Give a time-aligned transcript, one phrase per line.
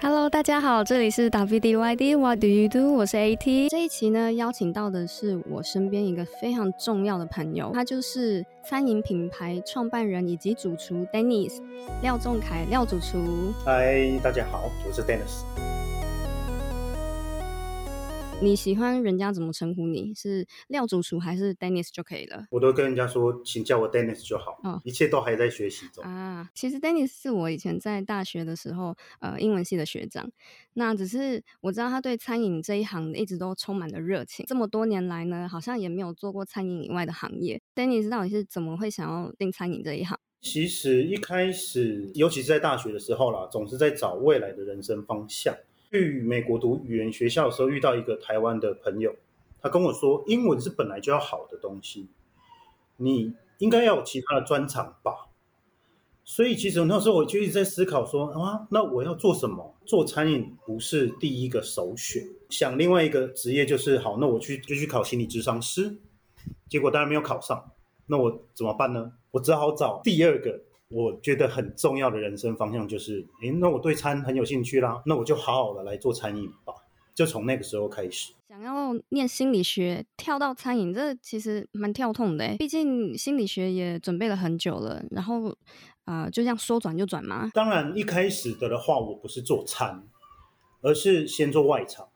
[0.00, 2.92] Hello，大家好，这里是 W D Y D What Do You Do？
[2.94, 3.70] 我是 AT。
[3.70, 11.62] 这一期呢，邀请到的是我身边一个非常重要的朋友，他就是餐饮品牌创办人以及主厨 Dennis
[12.02, 13.18] 廖仲恺廖主厨。
[13.64, 15.44] 嗨，大家好，我是 Dennis。
[18.42, 20.12] 你喜欢人家怎么称呼你？
[20.12, 22.46] 是廖主厨还是 Dennis 就可以了？
[22.50, 24.60] 我都跟人家说，请叫我 Dennis 就好。
[24.62, 26.04] 哦一切都还在学习中。
[26.04, 30.30] 啊，其实 Dennis 是我以前在大学的时候，呃，英文系的学长。
[30.74, 34.44] 那只是我知道他对餐饮这一行一直都充满了热情。
[34.46, 37.62] 这么多年来呢，好像也没有做过餐饮以外的行业。
[37.74, 40.18] Dennis 到底是怎么会想要进餐饮这一行？
[40.42, 45.54] 其实一开始，尤其是在大学的时候啦，总是在找未来的人生方向。
[45.94, 49.14] 去美国读语言学校的时候，遇到一个台湾的朋友，
[49.62, 52.08] 他跟我说，英文是本来就要好的东西，
[52.96, 55.28] 你应该要有其他的专长吧。
[56.24, 59.72] 所以其实那时候我就一直在思考说，啊，那我要做什么？
[59.86, 65.96] 做餐饮不是第一个首选，想另外一个职业就是好，那我去就去考心理咨商师，
[66.68, 67.70] 结果当然没有考上，
[68.06, 69.12] 那我怎么办呢？
[69.30, 70.60] 我只好找第二个
[70.94, 76.72] 我觉得很重要的人生方向，就是，诶，那我对餐很有兴趣啦，那我就好好的来做餐饮吧，
[77.12, 78.32] 就从那个时候开始。
[78.48, 85.48] 想要念心理学，跳到餐饮，这其实蛮跳痛的毕竟心理学也准备了很久了，然后
[86.04, 87.50] 啊、呃就这样说转就转嘛。
[87.52, 90.06] 当然一开始的的话，我不是做餐，
[90.80, 92.06] 而是先做外场。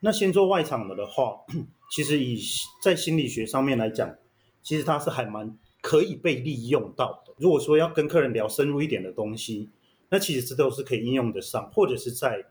[0.00, 1.36] 那先做外场的的话，
[1.92, 2.36] 其实以
[2.82, 4.16] 在心理学上面来讲，
[4.60, 7.34] 其实它是还蛮可以被利用到的。
[7.36, 9.68] 如果说要跟客人聊深入一点的东西，
[10.08, 12.46] 那其实这都是可以应用得上，或者是在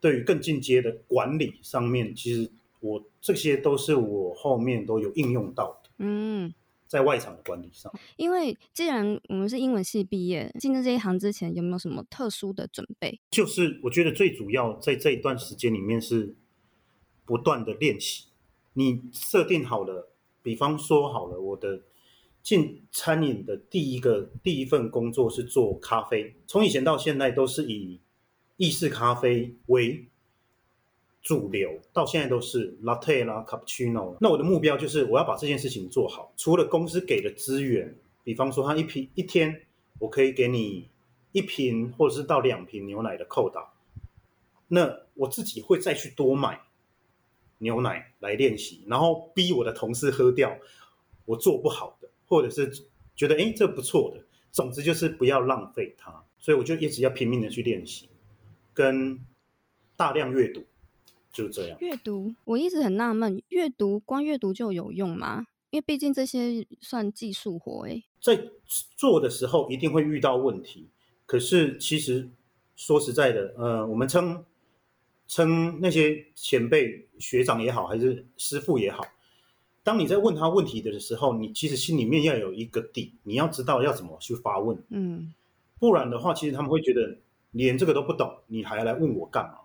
[0.00, 6.52] 对于更进阶的管理上面，其实我这些都是我后面都有应用到的，嗯，
[6.86, 7.90] 在外场的管理上。
[8.16, 13.18] 因为既然我们是英文系毕业，进入这一行之前有没有什么特殊的准备？
[13.30, 16.36] 就是我觉得最主要在这一段时间里面是
[17.24, 18.26] 不断的练习。
[18.74, 20.10] 你设定好了，
[20.42, 21.80] 比方说好了，我的
[22.48, 28.00] 进餐饮的第一个第一份工作是做咖啡，从以前到现在都是以
[28.56, 30.06] 意式咖啡为
[31.20, 34.16] 主流，到现在都是 latte 啦、cappuccino。
[34.18, 36.32] 那我的目标就是我要把这件事情做好。
[36.38, 37.94] 除了公司给的资源，
[38.24, 39.66] 比方说他一瓶一天
[39.98, 40.88] 我可以给你
[41.32, 43.74] 一瓶或者是到两瓶牛奶的扣打，
[44.68, 46.62] 那我自己会再去多买
[47.58, 50.56] 牛奶来练习，然后逼我的同事喝掉
[51.26, 51.97] 我做不好，
[52.28, 52.70] 或者是
[53.16, 58.08] 觉得诶这不错的，总之就是不要浪费它，所以我就一直要拼命的去练习，
[58.72, 59.18] 跟
[59.96, 60.64] 大量阅读，
[61.32, 61.76] 就这样。
[61.80, 65.46] 阅读，我一直很纳闷，阅读光阅读就有用吗？
[65.70, 68.04] 因为毕竟这些算技术活诶。
[68.20, 68.48] 在
[68.96, 70.88] 做的时候一定会遇到问题，
[71.26, 72.28] 可是其实
[72.76, 74.44] 说实在的，呃，我们称
[75.26, 79.04] 称那些前辈学长也好，还是师傅也好，
[79.88, 85.32] 当你在问他问题的时候，你其实心里面要有一个底，你要知道要怎么去发问，嗯，
[85.80, 87.16] 不然的话，其实他们会觉得
[87.52, 89.60] 连这个都不懂，你还来问我干嘛？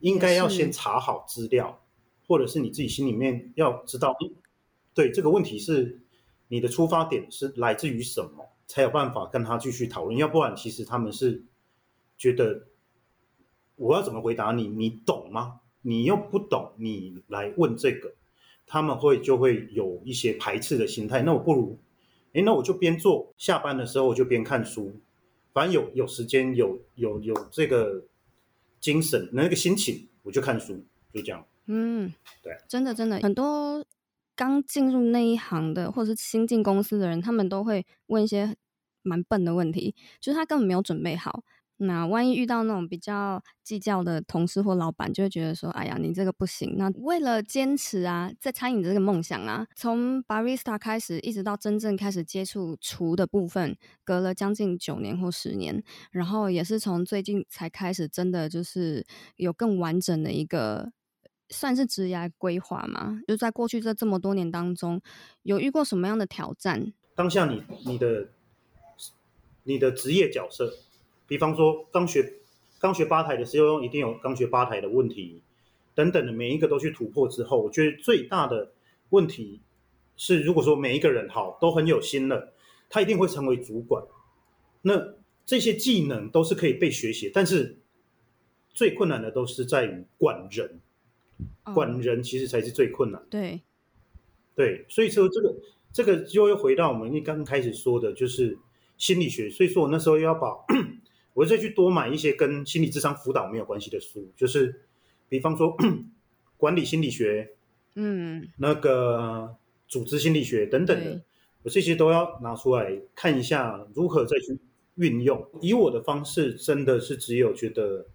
[0.00, 1.80] 应该要先查好资料，
[2.26, 4.34] 或者是你自己心里面要知道，嗯
[4.92, 6.00] 对这个问题是
[6.48, 10.16] 你的出发点是来自于什么，才有办法跟他继续讨论。
[10.16, 11.44] 要不然，其实他们是
[12.16, 12.66] 觉得
[13.76, 15.60] 我要怎么回答你，你懂吗？
[15.82, 18.12] 你又不懂，你来问这个，
[18.68, 21.22] 他们会就会有一些排斥的心态。
[21.22, 21.78] 那我不如，
[22.34, 25.00] 诶，那我就边做，下班的时候我就边看书，
[25.52, 28.04] 反正有有时间有有有这个
[28.78, 31.44] 精神那个心情，我就看书，就这样。
[31.66, 32.12] 嗯，
[32.42, 33.84] 对，真的真的，很多
[34.36, 38.54] 刚进入那一行的，或者是新进公司的人，他们都会问一些
[39.02, 41.42] 蛮笨的问题，就是他根本没有准备好。
[41.78, 60.90] 那万一遇到那种比较计较的同事或老板，就会觉得说：“哎呀，你这个不行。”那为了坚持啊，在餐饮这个梦想啊，从 barista 开始，一直到真正开始接触厨的部分，隔了将近九年或十年，然后也是从最近才开始，真的就是有更完整的一个
[61.48, 63.20] 算是职业规划嘛。
[63.28, 65.00] 就在过去这这么多年当中，
[65.42, 66.92] 有遇过什么样的挑战？
[67.14, 68.28] 当下你你的
[69.62, 70.72] 你的职业角色，
[71.28, 72.40] 比方说刚学
[72.80, 75.40] 刚学吧台的时候，一定有刚学吧台的问题
[75.94, 78.72] 等等的，每一个都去突破之后，我觉得最大的
[79.10, 79.60] 问题
[80.16, 82.52] 是，如果说每一个人好都很有心了，
[82.88, 84.02] 他一定会成为主管。
[84.82, 85.14] 那
[85.44, 87.78] 这些技能都是可以被学习，但是
[88.72, 90.80] 最困难的都是在于管人，
[91.64, 93.28] 哦管人其实才是最困难的。
[93.28, 93.60] 对，
[94.54, 95.56] 对，所以说这个
[95.92, 98.56] 这个就又回到我们一刚开始说的，就是
[98.96, 99.50] 心理学。
[99.50, 100.54] 所以说我那时候要把
[101.38, 104.82] 我会再去多买一些跟心理智商辅导没有关系的书，就是
[105.28, 105.76] 比方说
[106.58, 107.52] 管理心理学，
[107.94, 109.54] 嗯，那个
[109.86, 111.22] 组织心理学等等的，
[111.62, 114.58] 我这些都要拿出来看一下，如何再去
[114.96, 115.48] 运用。
[115.60, 118.06] 以我的方式，真的是只有觉得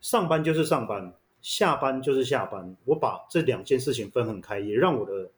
[0.00, 2.76] 上班就是上班，下班就是下班。
[2.86, 5.30] 我把这两件事情分很开，也让我的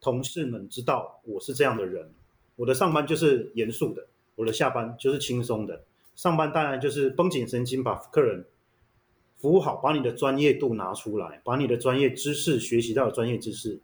[0.00, 2.08] 同事们知道我是这样的人。
[2.54, 4.06] 我的上班就是严肃的，
[4.36, 5.82] 我的下班就是轻松的。
[6.14, 8.46] 上班当然就是绷紧神经，把客人
[9.36, 13.80] 服务好，把你的专业度拿出来，把你的专业知识学习到的专业知识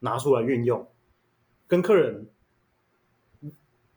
[0.00, 0.86] 拿出来运用，
[1.66, 2.28] 跟客人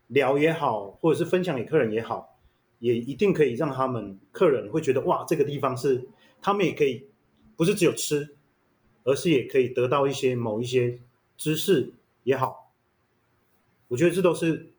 [0.07, 2.37] 聊也好，或者是分享给客人也好，
[2.79, 6.07] 也一定可以让他们客人会觉得哇，这个地方是
[6.41, 7.07] 他们也可以
[7.55, 8.35] 不是只有吃，
[9.03, 10.99] 而是也可以得到一些某一些
[11.35, 11.91] 知识
[12.23, 12.71] 也好。
[13.89, 14.71] 我觉得这都是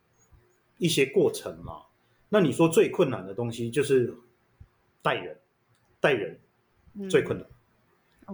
[0.79, 1.83] 一些过程嘛。
[2.29, 4.15] 那你说最困难的东西就是
[5.03, 5.37] 带人，
[6.01, 6.39] 带人
[6.95, 7.47] 嗯最困难，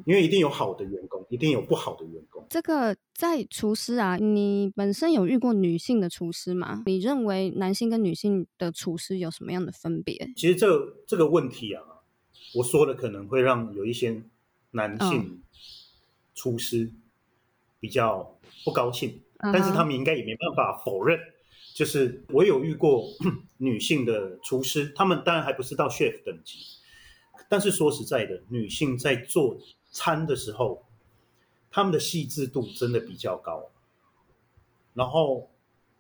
[0.05, 2.45] 因为一定有好的员工，一定有不好的员工。
[2.51, 6.83] 这个在厨师啊，你本身有遇过女性的厨师吗？
[6.87, 10.33] 你认为男性跟女性的厨师有什么样的分别？
[10.37, 11.83] 其实这这个问题啊，
[12.55, 14.23] 我说的可能会让有一些
[14.73, 15.41] 男性
[16.35, 16.91] 厨师
[17.79, 21.19] 比较不高兴，但是他们应该也没办法否认。
[21.75, 23.05] 就是我有遇过
[23.59, 26.61] 女性的厨师，他们当然还不是到 chef 等级，
[27.49, 29.59] 但是说实在的，女性在做
[29.91, 30.85] 餐的时候，
[31.73, 33.73] 他们的细致度真的比较高，
[34.95, 35.51] 然后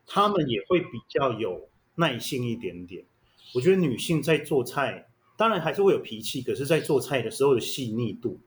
[0.06, 3.04] 他们也会比较有耐心一点点。
[3.52, 8.38] 我觉得女性在做菜，当然还是会有脾气，可是，在做菜的时候的细腻度，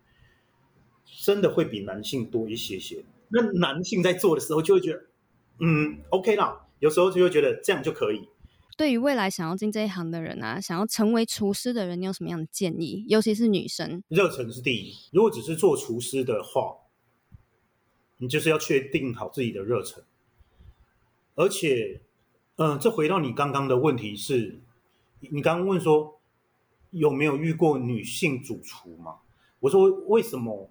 [1.25, 3.03] 真的会比男性多一些些。
[3.27, 5.05] 那男性在做的时候，就会觉得，
[5.59, 8.27] 嗯，OK 啦，有时候就会觉得这样就可以。
[8.77, 13.03] 对于未来想要进这一行的人啊，想要成为厨师的人，你有什么样的建议？
[13.07, 14.93] 尤其是女生，热忱是第一。
[15.11, 16.75] 如果只是做厨师的话，
[18.17, 20.03] 你就是要确定好自己的热忱。
[21.33, 22.01] 而且，
[22.57, 24.59] 嗯、这回到你刚刚的问题是，
[25.21, 26.19] 你刚刚问说
[26.91, 29.17] 有没有遇过女性主厨嘛？
[29.59, 30.69] 我说为什么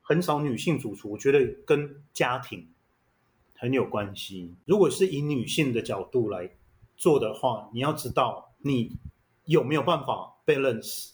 [0.00, 1.10] 很少女性主厨？
[1.10, 2.68] 我觉得跟家庭
[3.58, 4.54] 很有关系。
[4.64, 6.50] 如果是以女性的角度来
[6.96, 8.92] 做的话，你要知道你
[9.44, 11.10] 有没有办法 balance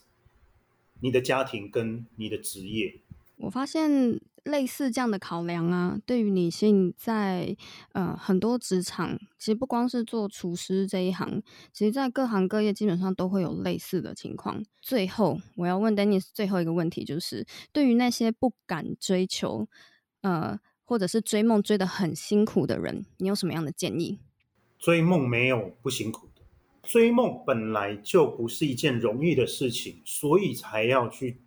[1.00, 3.00] 你的家庭跟你的职业。
[3.37, 7.56] 我发现类似这样的考量啊，对于女性在
[7.93, 11.43] 呃很多职场，其实不光是做厨师这一行，
[11.73, 14.62] 其实在各行各业基本上都会有类似的情况。
[14.81, 19.67] 最后，我要问 Dennis 最后一个问题，就是对于那些不敢追求，
[20.20, 24.19] 呃，或者是追梦追得很辛苦的人，你有什么样的建议？
[24.79, 26.43] 追梦没有不辛苦的，
[26.83, 31.39] 追梦本来就不是一件容易的事情，所以才要去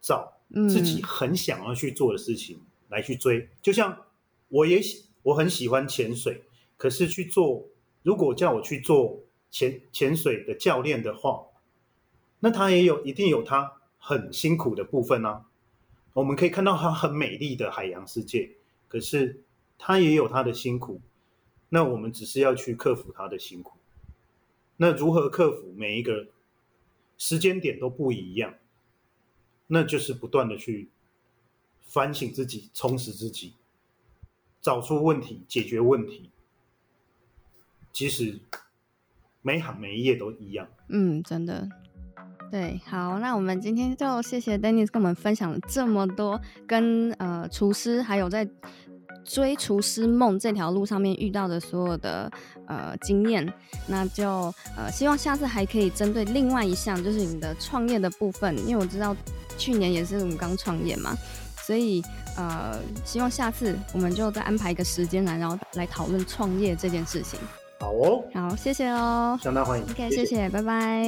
[0.00, 0.32] 找
[0.68, 3.48] 自己很想要去做的事情来去追。
[3.62, 3.96] 就像
[4.48, 6.42] 我也喜我很喜欢潜水，
[6.76, 7.66] 可是去做，
[8.02, 9.20] 如果叫我去做
[9.50, 11.46] 潜潜水的教练的话，
[12.40, 15.44] 那他也有一定有他很辛苦的部分啊。
[16.12, 18.52] 我们可以看到它很美丽的海洋世界，
[18.94, 19.42] 可是
[19.76, 21.00] 他也有他的辛苦。
[21.68, 23.76] 那我们只是要去克服他的辛苦。
[24.76, 25.72] 那如何克服？
[25.72, 26.28] 每一个
[27.18, 28.54] 时间点都不一样，
[29.66, 30.90] 那就是不断的去
[31.82, 33.54] 反省自己、充实自己，
[34.60, 36.30] 找出问题、解决问题。
[37.92, 38.38] 其实
[39.42, 40.68] 每行每一页都一样。
[40.86, 41.68] 嗯，真的。
[42.50, 48.48] 对，好，那我们今天就谢谢 Dennis 跟我们分享了这么多跟呃厨师还有在
[49.24, 52.30] 追厨师梦这条路上面遇到的所有的
[52.66, 53.52] 呃经验，
[53.88, 59.16] 那就呃希望下次还可以针对另外一项，就是你的创业的部分，因为我知道
[59.58, 61.16] 去年也是我们刚创业嘛，
[61.66, 62.00] 所以
[62.36, 67.40] 呃希望下次我们就再安排一个时间来，然后来讨论创业这件事情。
[67.84, 69.38] 好哦，好，谢谢哦。
[69.42, 69.84] 相当欢迎。
[69.84, 71.04] OK，谢谢，拜拜。